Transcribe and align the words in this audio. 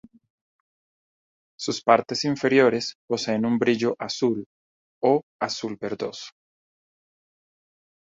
Sus 1.59 1.83
partes 1.83 2.23
inferiores 2.25 2.95
poseen 3.07 3.45
un 3.45 3.59
brillo 3.59 3.95
azul 3.99 4.43
o 5.03 5.21
azul-verdoso. 5.39 6.31